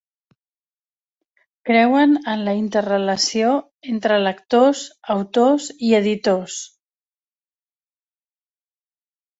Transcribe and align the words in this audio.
Creuen 1.69 2.15
en 2.33 2.41
la 2.47 2.55
interrelació 2.61 3.53
entre 3.93 4.19
lectors, 4.25 4.83
autors 5.17 5.71
i 5.91 5.95
editors. 6.01 6.61